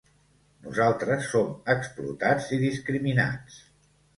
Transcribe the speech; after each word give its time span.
Nosaltres 0.67 1.27
som 1.35 1.51
explotats 1.75 2.51
i 2.59 2.61
discriminats. 2.65 3.61